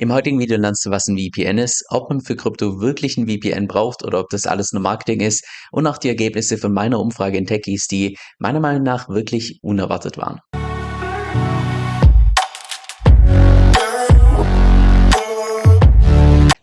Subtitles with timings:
[0.00, 3.28] Im heutigen Video lernst du, was ein VPN ist, ob man für Krypto wirklich ein
[3.28, 6.98] VPN braucht oder ob das alles nur Marketing ist und auch die Ergebnisse von meiner
[6.98, 10.40] Umfrage in Techies, die meiner Meinung nach wirklich unerwartet waren.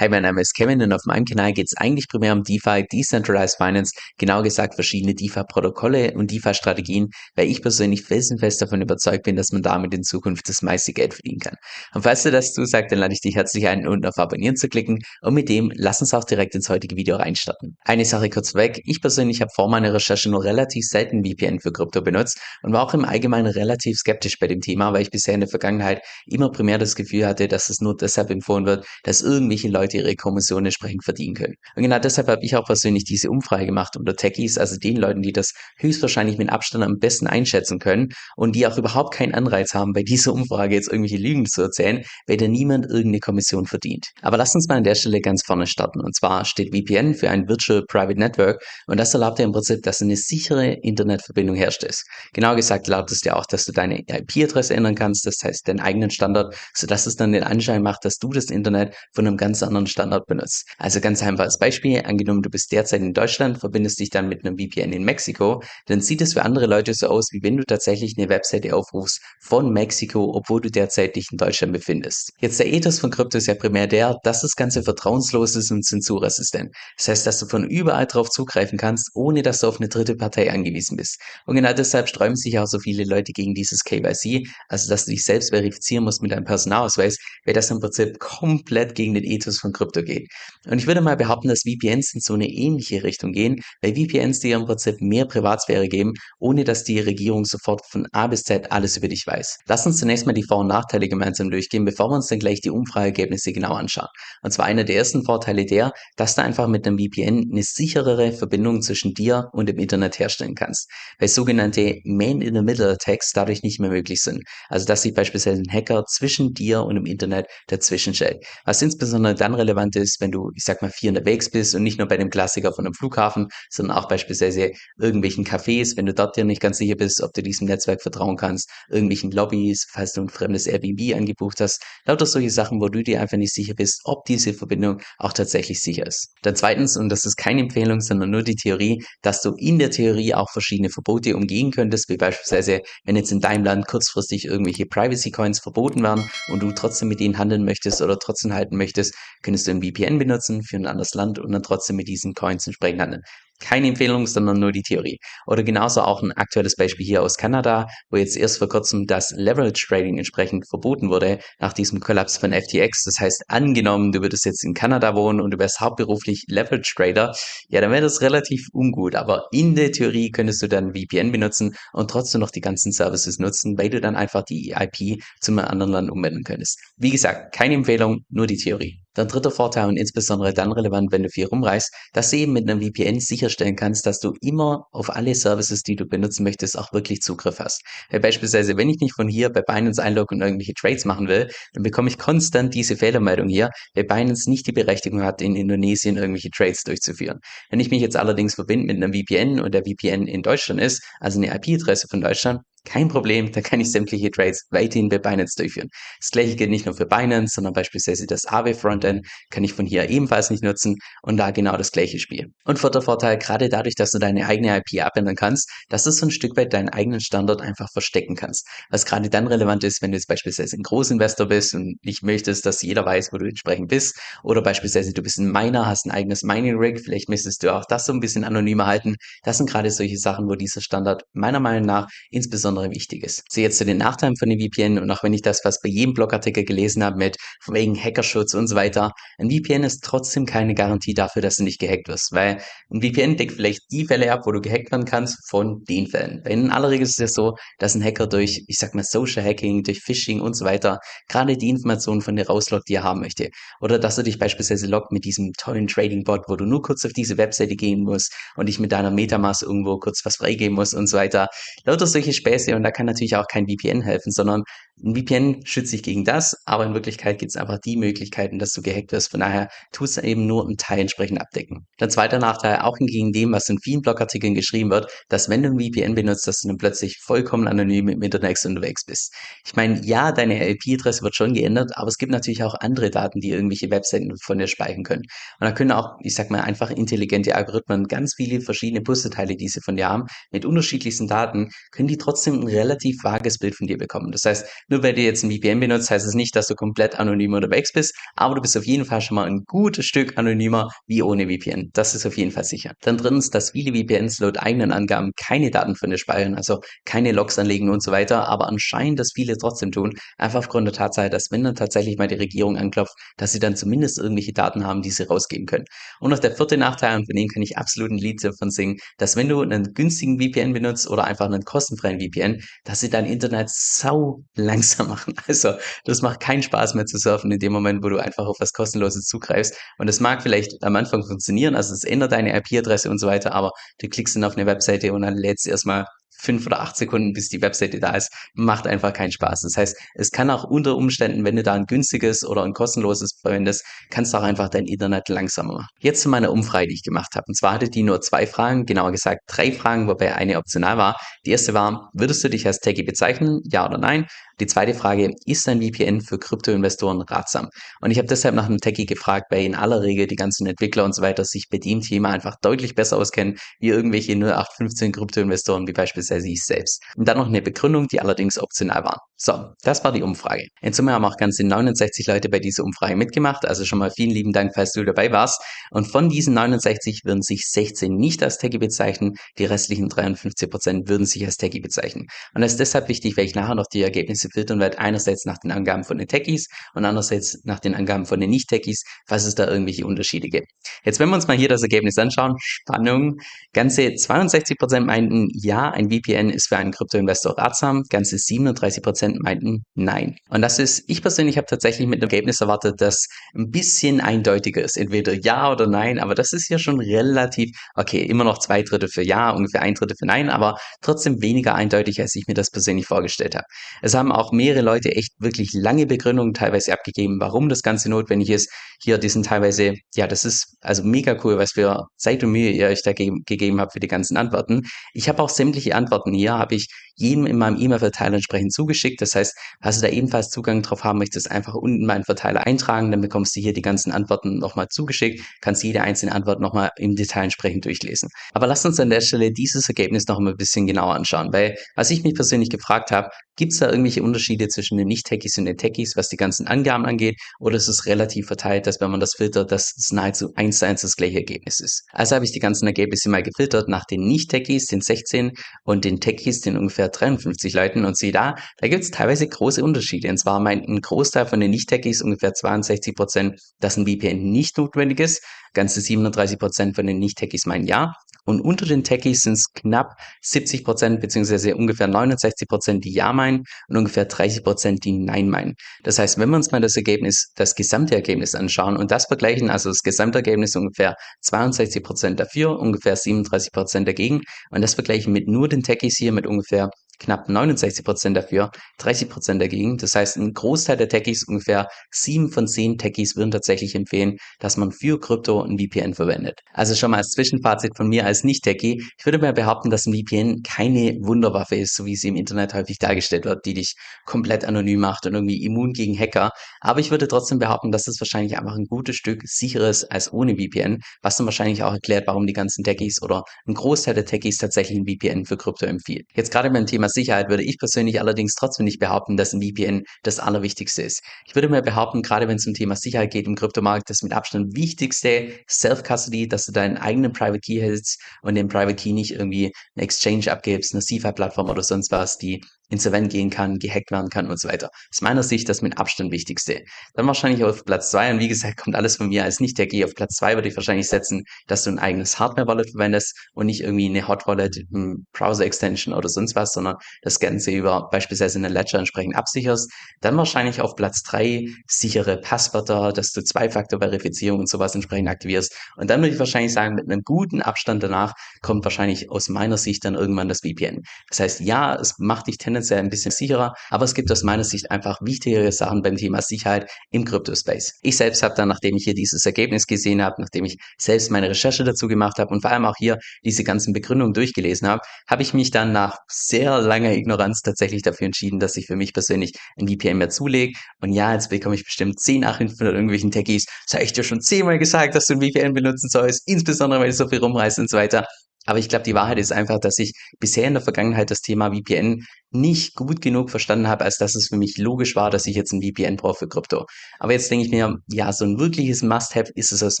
[0.02, 2.84] Hi, mein Name ist Kevin und auf meinem Kanal geht es eigentlich primär um DeFi,
[2.92, 9.36] Decentralized Finance, genau gesagt verschiedene DeFi-Protokolle und DeFi-Strategien, weil ich persönlich felsenfest davon überzeugt bin,
[9.36, 11.54] dass man damit in Zukunft das meiste Geld verdienen kann.
[11.94, 14.66] Und falls du das zusagt, dann lade ich dich herzlich ein, unten auf Abonnieren zu
[14.66, 17.76] klicken und mit dem lass uns auch direkt ins heutige Video reinstarten.
[17.84, 21.70] Eine Sache kurz weg, ich persönlich habe vor meiner Recherche nur relativ selten VPN für
[21.70, 25.34] Krypto benutzt und war auch im Allgemeinen relativ skeptisch bei dem Thema, weil ich bisher
[25.34, 29.22] in der Vergangenheit immer primär das Gefühl hatte, dass es nur deshalb empfohlen wird, dass
[29.22, 31.54] irgendwelche Leute Leute ihre Kommission entsprechend verdienen können.
[31.76, 35.22] Und genau deshalb habe ich auch persönlich diese Umfrage gemacht unter Techies, also den Leuten,
[35.22, 39.74] die das höchstwahrscheinlich mit Abstand am besten einschätzen können und die auch überhaupt keinen Anreiz
[39.74, 44.08] haben, bei dieser Umfrage jetzt irgendwelche Lügen zu erzählen, weil da niemand irgendeine Kommission verdient.
[44.22, 46.00] Aber lass uns mal an der Stelle ganz vorne starten.
[46.00, 49.82] Und zwar steht VPN für ein Virtual Private Network und das erlaubt ja im Prinzip,
[49.82, 52.04] dass eine sichere Internetverbindung herrscht ist.
[52.32, 55.80] Genau gesagt erlaubt es dir auch, dass du deine IP-Adresse ändern kannst, das heißt deinen
[55.80, 59.62] eigenen Standard, sodass es dann den Anschein macht, dass du das Internet von einem ganz
[59.62, 60.68] anderen anderen Standort benutzt.
[60.78, 64.56] Also ganz einfaches Beispiel, angenommen du bist derzeit in Deutschland, verbindest dich dann mit einem
[64.58, 68.14] VPN in Mexiko, dann sieht es für andere Leute so aus, wie wenn du tatsächlich
[68.16, 72.32] eine Webseite aufrufst von Mexiko, obwohl du derzeit dich in Deutschland befindest.
[72.40, 75.84] Jetzt der Ethos von Krypto ist ja primär der, dass das Ganze vertrauenslos ist und
[75.84, 76.74] zensurresistent.
[76.96, 80.16] Das heißt, dass du von überall drauf zugreifen kannst, ohne dass du auf eine dritte
[80.16, 81.20] Partei angewiesen bist.
[81.46, 85.10] Und genau deshalb sträuben sich auch so viele Leute gegen dieses KYC, also dass du
[85.10, 89.58] dich selbst verifizieren musst mit deinem Personalausweis, weil das im Prinzip komplett gegen den Ethos
[89.58, 90.28] von Krypto geht.
[90.66, 94.40] Und ich würde mal behaupten, dass VPNs in so eine ähnliche Richtung gehen, weil VPNs
[94.40, 98.70] dir im Prinzip mehr Privatsphäre geben, ohne dass die Regierung sofort von A bis Z
[98.70, 99.58] alles über dich weiß.
[99.66, 102.60] Lass uns zunächst mal die Vor- und Nachteile gemeinsam durchgehen, bevor wir uns dann gleich
[102.60, 104.08] die Umfrageergebnisse genau anschauen.
[104.42, 108.32] Und zwar einer der ersten Vorteile der, dass du einfach mit einem VPN eine sicherere
[108.32, 114.20] Verbindung zwischen dir und dem Internet herstellen kannst, weil sogenannte Man-in-the-Middle-Attacks dadurch nicht mehr möglich
[114.20, 114.42] sind.
[114.68, 118.44] Also dass sich beispielsweise ein Hacker zwischen dir und dem Internet dazwischen stellt.
[118.64, 121.98] Was insbesondere dann relevant ist, wenn du, ich sag mal, viel unterwegs bist und nicht
[121.98, 126.36] nur bei dem Klassiker von einem Flughafen, sondern auch beispielsweise irgendwelchen Cafés, wenn du dort
[126.36, 130.22] dir nicht ganz sicher bist, ob du diesem Netzwerk vertrauen kannst, irgendwelchen Lobbys, falls du
[130.22, 134.00] ein fremdes Airbnb angebucht hast, lauter solche Sachen, wo du dir einfach nicht sicher bist,
[134.04, 136.34] ob diese Verbindung auch tatsächlich sicher ist.
[136.42, 139.90] Dann zweitens, und das ist keine Empfehlung, sondern nur die Theorie, dass du in der
[139.90, 144.86] Theorie auch verschiedene Verbote umgehen könntest, wie beispielsweise, wenn jetzt in deinem Land kurzfristig irgendwelche
[144.86, 149.14] Privacy Coins verboten werden und du trotzdem mit ihnen handeln möchtest oder trotzdem halten möchtest,
[149.52, 152.66] könntest du ein VPN benutzen für ein anderes Land und dann trotzdem mit diesen Coins
[152.66, 153.20] entsprechend handeln.
[153.60, 155.18] Keine Empfehlung, sondern nur die Theorie.
[155.46, 159.30] Oder genauso auch ein aktuelles Beispiel hier aus Kanada, wo jetzt erst vor kurzem das
[159.36, 163.04] Leverage Trading entsprechend verboten wurde nach diesem Kollaps von FTX.
[163.04, 167.34] Das heißt, angenommen, du würdest jetzt in Kanada wohnen und du wärst hauptberuflich Leverage Trader,
[167.68, 169.14] ja, dann wäre das relativ ungut.
[169.14, 173.38] Aber in der Theorie könntest du dann VPN benutzen und trotzdem noch die ganzen Services
[173.38, 176.80] nutzen, weil du dann einfach die IP zum anderen Land umwenden könntest.
[176.96, 179.01] Wie gesagt, keine Empfehlung, nur die Theorie.
[179.14, 182.68] Dann dritter Vorteil und insbesondere dann relevant, wenn du viel rumreist, dass du eben mit
[182.68, 186.92] einem VPN sicherstellen kannst, dass du immer auf alle Services, die du benutzen möchtest, auch
[186.92, 187.82] wirklich Zugriff hast.
[188.10, 191.50] Weil beispielsweise, wenn ich mich von hier bei Binance einlogge und irgendwelche Trades machen will,
[191.74, 196.16] dann bekomme ich konstant diese Fehlermeldung hier, weil Binance nicht die Berechtigung hat, in Indonesien
[196.16, 197.38] irgendwelche Trades durchzuführen.
[197.70, 201.02] Wenn ich mich jetzt allerdings verbinde mit einem VPN und der VPN in Deutschland ist,
[201.20, 205.54] also eine IP-Adresse von Deutschland, kein Problem, da kann ich sämtliche Trades weiterhin bei Binance
[205.56, 205.88] durchführen.
[206.20, 209.86] Das gleiche gilt nicht nur für Binance, sondern beispielsweise das Aave Frontend kann ich von
[209.86, 212.48] hier ebenfalls nicht nutzen und da genau das gleiche Spiel.
[212.64, 216.26] Und vierter Vorteil, gerade dadurch, dass du deine eigene IP abändern kannst, dass du so
[216.26, 218.66] ein Stück weit deinen eigenen Standort einfach verstecken kannst.
[218.90, 222.66] Was gerade dann relevant ist, wenn du jetzt beispielsweise ein Großinvestor bist und nicht möchtest,
[222.66, 226.10] dass jeder weiß, wo du entsprechend bist, oder beispielsweise du bist ein Miner, hast ein
[226.10, 229.16] eigenes Mining Rig, vielleicht müsstest du auch das so ein bisschen anonymer halten.
[229.44, 233.44] Das sind gerade solche Sachen, wo dieser Standard meiner Meinung nach insbesondere insbesondere wichtig ist.
[233.50, 235.88] So jetzt zu den Nachteilen von dem VPN und auch wenn ich das was bei
[235.88, 237.36] jedem Blogartikel gelesen habe mit
[237.68, 241.80] wegen Hackerschutz und so weiter, ein VPN ist trotzdem keine Garantie dafür, dass du nicht
[241.80, 242.60] gehackt wirst, weil
[242.90, 246.42] ein VPN deckt vielleicht die Fälle ab, wo du gehackt werden kannst, von den Fällen.
[246.46, 249.44] In aller Regel ist es ja so, dass ein Hacker durch, ich sag mal, Social
[249.44, 250.98] Hacking, durch Phishing und so weiter,
[251.28, 253.50] gerade die Informationen von dir rauslockt, die er haben möchte.
[253.80, 257.12] Oder dass er dich beispielsweise lockt mit diesem tollen Trading-Bot, wo du nur kurz auf
[257.12, 261.06] diese Webseite gehen musst und dich mit deiner Metamask irgendwo kurz was freigeben musst und
[261.06, 261.48] so weiter.
[261.84, 264.62] Lauter solche Späße und da kann natürlich auch kein VPN helfen, sondern
[265.04, 268.72] Ein VPN schützt sich gegen das, aber in Wirklichkeit gibt es einfach die Möglichkeiten, dass
[268.72, 269.32] du gehackt wirst.
[269.32, 271.86] Von daher tust du eben nur einen Teil entsprechend abdecken.
[271.98, 275.70] Der zweite Nachteil, auch hingegen dem, was in vielen Blogartikeln geschrieben wird, dass wenn du
[275.70, 279.34] ein VPN benutzt, dass du dann plötzlich vollkommen anonym im Internet unterwegs bist.
[279.66, 283.40] Ich meine, ja, deine IP-Adresse wird schon geändert, aber es gibt natürlich auch andere Daten,
[283.40, 285.22] die irgendwelche Webseiten von dir speichern können.
[285.58, 289.68] Und da können auch, ich sag mal, einfach intelligente Algorithmen, ganz viele verschiedene Puzzleteile, die
[289.68, 293.86] sie von dir haben, mit unterschiedlichsten Daten, können die trotzdem ein relativ vages Bild von
[293.86, 294.30] dir bekommen.
[294.32, 297.18] Das heißt, nur weil du jetzt ein VPN benutzt, heißt es nicht, dass du komplett
[297.18, 300.90] anonym unterwegs bist, aber du bist auf jeden Fall schon mal ein gutes Stück anonymer
[301.06, 301.88] wie ohne VPN.
[301.94, 302.92] Das ist auf jeden Fall sicher.
[303.00, 307.32] Dann drittens, dass viele VPNs laut eigenen Angaben keine Daten von dir speichern, also keine
[307.32, 311.30] Logs anlegen und so weiter, aber anscheinend das viele trotzdem tun, einfach aufgrund der Tatsache,
[311.30, 315.00] dass wenn dann tatsächlich mal die Regierung anklopft, dass sie dann zumindest irgendwelche Daten haben,
[315.00, 315.86] die sie rausgeben können.
[316.20, 318.98] Und noch der vierte Nachteil, und von dem kann ich absolut ein Lied davon singen,
[319.16, 323.24] dass wenn du einen günstigen VPN benutzt oder einfach einen kostenfreien VPN, dass sie dein
[323.24, 324.44] Internet sau
[324.82, 325.34] langsam machen.
[325.46, 325.74] Also
[326.04, 328.72] das macht keinen Spaß mehr zu surfen in dem Moment, wo du einfach auf was
[328.72, 329.76] Kostenloses zugreifst.
[329.98, 333.52] Und das mag vielleicht am Anfang funktionieren, also es ändert deine IP-Adresse und so weiter,
[333.52, 333.70] aber
[334.00, 336.06] du klickst dann auf eine Webseite und dann lädst du erstmal
[336.38, 339.60] fünf oder acht Sekunden, bis die Webseite da ist, macht einfach keinen Spaß.
[339.60, 343.38] Das heißt, es kann auch unter Umständen, wenn du da ein günstiges oder ein kostenloses
[343.40, 345.86] verwendest, kannst du auch einfach dein Internet langsamer machen.
[346.00, 347.44] Jetzt zu meiner Umfrage, die ich gemacht habe.
[347.46, 351.16] Und zwar hatte die nur zwei Fragen, genauer gesagt drei Fragen, wobei eine optional war.
[351.46, 353.60] Die erste war, würdest du dich als Techie bezeichnen?
[353.70, 354.26] Ja oder nein?
[354.60, 357.68] Die zweite Frage, ist ein VPN für Kryptoinvestoren ratsam?
[358.00, 361.04] Und ich habe deshalb nach einem Techie gefragt, weil in aller Regel die ganzen Entwickler
[361.04, 365.86] und so weiter sich bei dem Thema einfach deutlich besser auskennen, wie irgendwelche 0815 Kryptoinvestoren,
[365.88, 367.02] wie beispielsweise ich selbst.
[367.16, 369.18] Und dann noch eine Begründung, die allerdings optional war.
[369.36, 370.68] So, das war die Umfrage.
[370.82, 374.30] In Summe haben auch ganze 69 Leute bei dieser Umfrage mitgemacht, also schon mal vielen
[374.30, 375.60] lieben Dank, falls du dabei warst.
[375.90, 381.08] Und von diesen 69 würden sich 16 nicht als Techie bezeichnen, die restlichen 53 Prozent
[381.08, 382.26] würden sich als Techie bezeichnen.
[382.54, 385.58] Und das ist deshalb wichtig, weil ich nachher noch die Ergebnisse filtern wird, einerseits nach
[385.58, 389.56] den Angaben von den Techies und andererseits nach den Angaben von den Nicht-Techies, was es
[389.56, 390.68] da irgendwelche Unterschiede gibt.
[391.04, 393.38] Jetzt, wenn wir uns mal hier das Ergebnis anschauen, Spannung,
[393.72, 400.36] ganze 62% meinten, ja, ein VPN ist für einen Kryptoinvestor ratsam, ganze 37% meinten, nein.
[400.48, 404.82] Und das ist, ich persönlich habe tatsächlich mit einem Ergebnis erwartet, das ein bisschen eindeutiger
[404.82, 408.82] ist, entweder ja oder nein, aber das ist ja schon relativ, okay, immer noch zwei
[408.82, 412.54] Drittel für ja, ungefähr ein Drittel für nein, aber trotzdem weniger eindeutig, als ich mir
[412.54, 413.66] das persönlich vorgestellt habe.
[414.02, 418.50] Es haben auch mehrere Leute echt wirklich lange Begründungen teilweise abgegeben, warum das Ganze notwendig
[418.50, 418.70] ist.
[419.02, 422.70] Hier, die sind teilweise, ja, das ist also mega cool, was für Zeit und Mühe
[422.70, 424.82] ihr euch da ge gegeben habt für die ganzen Antworten.
[425.12, 426.01] Ich habe auch sämtliche Antworten
[426.34, 429.20] hier, habe ich jedem in meinem E-Mail-Verteiler entsprechend zugeschickt.
[429.20, 432.66] Das heißt, falls du da ebenfalls Zugang drauf haben möchtest, einfach unten in meinen Verteiler
[432.66, 436.90] eintragen, dann bekommst du hier die ganzen Antworten nochmal zugeschickt, kannst jede einzelne Antwort nochmal
[436.96, 438.28] im Detail entsprechend durchlesen.
[438.52, 442.10] Aber lass uns an der Stelle dieses Ergebnis noch ein bisschen genauer anschauen, weil was
[442.10, 445.76] ich mich persönlich gefragt habe, gibt es da irgendwelche Unterschiede zwischen den Nicht-Techies und den
[445.76, 449.34] Techies, was die ganzen Angaben angeht, oder ist es relativ verteilt, dass wenn man das
[449.34, 452.04] filtert, dass es nahezu eins zu eins das gleiche Ergebnis ist.
[452.12, 455.52] Also habe ich die ganzen Ergebnisse mal gefiltert nach den Nicht-Techies, den 16
[455.84, 459.82] und den Techies, den ungefähr 53 Leuten und sieh da, da gibt es teilweise große
[459.82, 460.28] Unterschiede.
[460.28, 464.78] Und zwar meint ein Großteil von den Nicht-Techies, ungefähr 62 Prozent, dass ein VPN nicht
[464.78, 465.42] notwendig ist.
[465.74, 468.12] Ganze 37 Prozent von den Nicht-Techies meinen ja.
[468.44, 473.32] Und unter den Techies sind es knapp 70 Prozent beziehungsweise ungefähr 69 Prozent, die Ja
[473.32, 475.74] meinen und ungefähr 30 Prozent, die Nein meinen.
[476.02, 479.70] Das heißt, wenn wir uns mal das Ergebnis, das gesamte Ergebnis anschauen und das vergleichen,
[479.70, 484.40] also das Gesamtergebnis ungefähr 62 Prozent dafür, ungefähr 37 Prozent dagegen
[484.70, 486.90] und das vergleichen mit nur den Techies hier mit ungefähr
[487.22, 489.96] knapp 69 Prozent dafür, 30 Prozent dagegen.
[489.96, 494.76] Das heißt, ein Großteil der Techies, ungefähr sieben von zehn Techies würden tatsächlich empfehlen, dass
[494.76, 496.60] man für Krypto ein VPN verwendet.
[496.72, 499.02] Also schon mal als Zwischenfazit von mir als Nicht-Techie.
[499.18, 502.74] Ich würde mal behaupten, dass ein VPN keine Wunderwaffe ist, so wie sie im Internet
[502.74, 506.50] häufig dargestellt wird, die dich komplett anonym macht und irgendwie immun gegen Hacker.
[506.80, 510.32] Aber ich würde trotzdem behaupten, dass es wahrscheinlich einfach ein gutes Stück sicherer ist als
[510.32, 514.24] ohne VPN, was dann wahrscheinlich auch erklärt, warum die ganzen Techies oder ein Großteil der
[514.24, 516.26] Techies tatsächlich ein VPN für Krypto empfiehlt.
[516.34, 520.02] Jetzt gerade beim Thema Sicherheit würde ich persönlich allerdings trotzdem nicht behaupten, dass ein VPN
[520.22, 521.22] das Allerwichtigste ist.
[521.46, 524.32] Ich würde mal behaupten, gerade wenn es um Thema Sicherheit geht im Kryptomarkt, das mit
[524.32, 529.32] Abstand wichtigste Self-Custody, dass du deinen eigenen Private Key hältst und den Private Key nicht
[529.32, 532.62] irgendwie eine Exchange abgibst, eine CFI-Plattform oder sonst was, die
[532.92, 534.90] insolvent gehen kann, gehackt werden kann und so weiter.
[535.10, 536.82] Aus meiner Sicht das mit Abstand wichtigste.
[537.14, 540.04] Dann wahrscheinlich auf Platz zwei und wie gesagt, kommt alles von mir als Nicht-Techie.
[540.04, 543.80] Auf Platz zwei würde ich wahrscheinlich setzen, dass du ein eigenes Hardware-Wallet verwendest und nicht
[543.80, 544.84] irgendwie eine Hot-Wallet,
[545.32, 549.90] Browser-Extension oder sonst was, sondern das Ganze über beispielsweise eine Ledger entsprechend absicherst.
[550.20, 555.74] Dann wahrscheinlich auf Platz drei sichere Passwörter, dass du Zwei-Faktor-Verifizierung und sowas entsprechend aktivierst.
[555.96, 559.78] Und dann würde ich wahrscheinlich sagen, mit einem guten Abstand danach kommt wahrscheinlich aus meiner
[559.78, 561.02] Sicht dann irgendwann das VPN.
[561.30, 564.42] Das heißt, ja, es macht dich tendenziell tendenziell ein bisschen sicherer, aber es gibt aus
[564.42, 567.98] meiner Sicht einfach wichtigere Sachen beim Thema Sicherheit im Crypto-Space.
[568.02, 571.48] Ich selbst habe dann, nachdem ich hier dieses Ergebnis gesehen habe, nachdem ich selbst meine
[571.48, 575.42] Recherche dazu gemacht habe und vor allem auch hier diese ganzen Begründungen durchgelesen habe, habe
[575.42, 579.52] ich mich dann nach sehr langer Ignoranz tatsächlich dafür entschieden, dass ich für mich persönlich
[579.80, 580.72] ein VPN mehr zulege.
[581.00, 583.66] Und ja, jetzt bekomme ich bestimmt 10 Nachrichten von irgendwelchen Techies.
[583.86, 587.10] Das habe ich dir schon zehnmal gesagt, dass du ein VPN benutzen sollst, insbesondere weil
[587.10, 588.26] ich so viel rumreise und so weiter.
[588.64, 591.72] Aber ich glaube, die Wahrheit ist einfach, dass ich bisher in der Vergangenheit das Thema
[591.72, 595.56] VPN nicht gut genug verstanden habe, als dass es für mich logisch war, dass ich
[595.56, 596.86] jetzt ein VPN brauche für Krypto.
[597.18, 600.00] Aber jetzt denke ich mir, ja, so ein wirkliches Must-Have ist es aus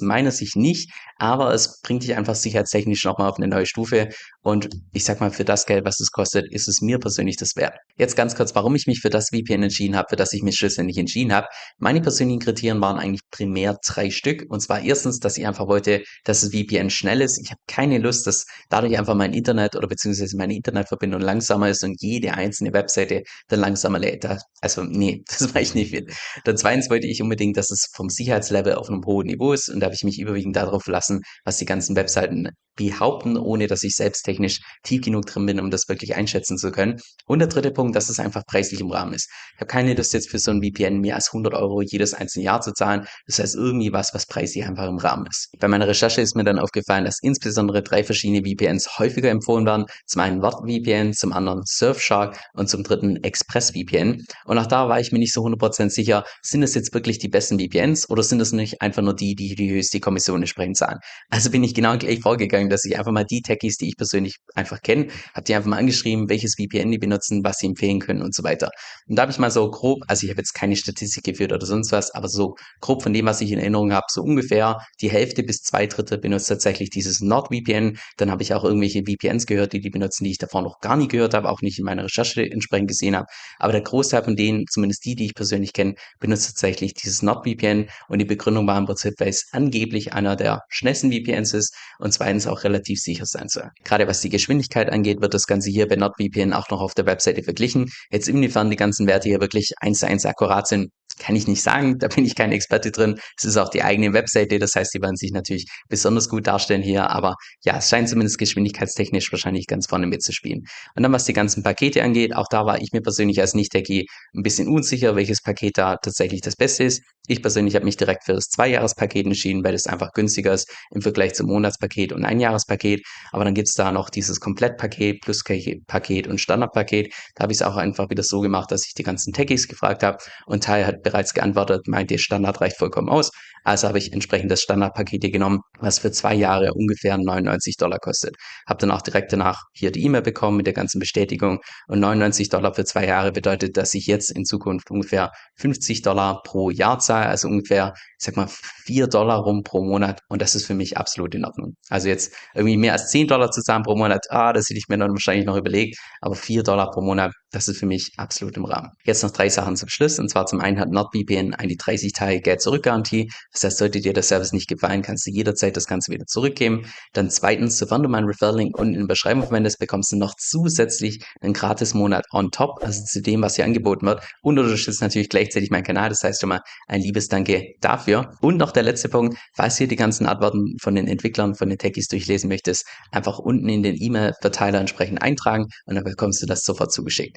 [0.00, 4.08] meiner Sicht nicht, aber es bringt dich einfach sicherheitstechnisch nochmal auf eine neue Stufe
[4.42, 7.56] und ich sag mal, für das Geld, was es kostet, ist es mir persönlich das
[7.56, 7.76] wert.
[7.96, 10.56] Jetzt ganz kurz, warum ich mich für das VPN entschieden habe, für das ich mich
[10.56, 11.46] schlussendlich entschieden habe.
[11.78, 16.02] Meine persönlichen Kriterien waren eigentlich primär drei Stück und zwar erstens, dass ich einfach wollte,
[16.24, 17.38] dass das VPN schnell ist.
[17.38, 21.84] Ich habe keine Lust, dass dadurch einfach mein Internet oder beziehungsweise meine Internetverbindung langsamer ist
[21.84, 24.26] und jede einzelne Webseite dann langsamer lädt.
[24.60, 26.06] Also nee, das war ich nicht viel.
[26.44, 29.80] Dann zweitens wollte ich unbedingt, dass es vom Sicherheitslevel auf einem hohen Niveau ist und
[29.80, 33.94] da habe ich mich überwiegend darauf verlassen, was die ganzen Webseiten behaupten, ohne dass ich
[33.94, 37.00] selbst technisch tief genug drin bin, um das wirklich einschätzen zu können.
[37.26, 39.28] Und der dritte Punkt, dass es einfach preislich im Rahmen ist.
[39.54, 42.44] Ich habe keine Lust jetzt für so ein VPN mehr als 100 Euro jedes einzelne
[42.44, 43.06] Jahr zu zahlen.
[43.26, 45.50] Das heißt irgendwie was, was preislich einfach im Rahmen ist.
[45.58, 49.86] Bei meiner Recherche ist mir dann aufgefallen, dass insbesondere drei verschiedene VPNs häufiger empfohlen werden.
[50.06, 54.24] Zum einen VPN, zum anderen Surfshark und zum dritten ExpressVPN.
[54.44, 57.28] Und auch da war ich mir nicht so 100% sicher, sind es jetzt wirklich die
[57.28, 60.98] besten VPNs oder sind es nicht einfach nur die, die die höchste Kommission entsprechend zahlen.
[61.30, 64.36] Also bin ich genau gleich vorgegangen, dass ich einfach mal die Techies, die ich persönlich
[64.54, 68.22] einfach kenne, habe die einfach mal angeschrieben, welches VPN die benutzen, was sie empfehlen können
[68.22, 68.70] und so weiter.
[69.08, 71.66] Und da habe ich mal so grob, also ich habe jetzt keine Statistik geführt oder
[71.66, 75.10] sonst was, aber so grob von dem, was ich in Erinnerung habe, so ungefähr die
[75.10, 77.98] Hälfte bis zwei Drittel benutzt tatsächlich dieses NordVPN.
[78.16, 80.96] Dann habe ich auch irgendwelche VPNs gehört, die die benutzen, die ich davor noch gar
[80.96, 83.26] nie gehört habe, auch nicht in meiner Recherche entsprechend gesehen habe.
[83.58, 87.88] Aber der Großteil von denen, zumindest die, die ich persönlich kenne, benutzt tatsächlich dieses NordVPN
[88.08, 92.12] und die Begründung war im Prinzip, weil es angeblich einer der schnellsten VPNs ist und
[92.12, 93.70] zweitens auch relativ sicher sein soll.
[93.84, 97.06] Gerade was die Geschwindigkeit angeht, wird das Ganze hier bei NordVPN auch noch auf der
[97.06, 97.90] Webseite verglichen.
[98.10, 101.62] Jetzt inwiefern die ganzen Werte hier wirklich eins zu eins akkurat sind, kann ich nicht
[101.62, 103.18] sagen, da bin ich kein Experte drin.
[103.36, 106.82] Es ist auch die eigene Webseite, das heißt, die werden sich natürlich besonders gut darstellen
[106.82, 110.64] hier, aber ja, es scheint zumindest geschwindigkeitstechnisch wahrscheinlich ganz vorne mitzuspielen.
[110.94, 114.06] Und dann, was die ganzen Pakete angeht, auch da war ich mir persönlich als Nicht-Techie
[114.34, 117.02] ein bisschen unsicher, welches Paket da tatsächlich das Beste ist.
[117.28, 121.02] Ich persönlich habe mich direkt für das Zweijahrespaket entschieden, weil es einfach günstiger ist im
[121.02, 123.06] Vergleich zum Monatspaket und Einjahrespaket.
[123.30, 127.14] Aber dann gibt es da noch dieses Komplettpaket, Plus-Paket und Standardpaket.
[127.36, 130.02] Da habe ich es auch einfach wieder so gemacht, dass ich die ganzen Techies gefragt
[130.02, 133.30] habe und Teil hat bereits geantwortet, meint ihr Standard reicht vollkommen aus.
[133.64, 137.98] Also habe ich entsprechend das Standardpaket hier genommen, was für zwei Jahre ungefähr 99 Dollar
[137.98, 138.34] kostet.
[138.66, 141.60] Habe dann auch direkt danach hier die E-Mail bekommen mit der ganzen Bestätigung.
[141.86, 146.42] Und 99 Dollar für zwei Jahre bedeutet, dass ich jetzt in Zukunft ungefähr 50 Dollar
[146.42, 150.20] pro Jahr zahle, also ungefähr, ich sag mal, 4 Dollar rum pro Monat.
[150.28, 151.76] Und das ist für mich absolut in Ordnung.
[151.88, 154.88] Also jetzt irgendwie mehr als 10 Dollar zu zahlen pro Monat, ah, das hätte ich
[154.88, 155.98] mir dann wahrscheinlich noch überlegt.
[156.20, 158.90] Aber 4 Dollar pro Monat, das ist für mich absolut im Rahmen.
[159.04, 160.18] Jetzt noch drei Sachen zum Schluss.
[160.18, 163.30] Und zwar zum einen hat NordVPN eine 30 Tage Geld-Zurück-Garantie.
[163.52, 166.86] Das heißt, sollte dir der Service nicht gefallen, kannst du jederzeit das Ganze wieder zurückgeben.
[167.12, 171.24] Dann zweitens, sofern du meinen Referral-Link unten in der Beschreibung verwendest, bekommst du noch zusätzlich
[171.40, 174.22] einen Gratis-Monat on top, also zu dem, was hier angeboten wird.
[174.42, 176.08] Und unterstützt natürlich gleichzeitig meinen Kanal.
[176.08, 178.32] Das heißt schon mal ein liebes Danke dafür.
[178.40, 181.78] Und noch der letzte Punkt, falls du die ganzen Antworten von den Entwicklern, von den
[181.78, 186.62] Techies durchlesen möchtest, einfach unten in den E-Mail-Verteiler entsprechend eintragen und dann bekommst du das
[186.62, 187.36] sofort zugeschickt.